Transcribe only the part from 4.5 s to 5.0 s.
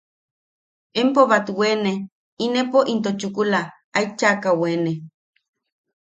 weene.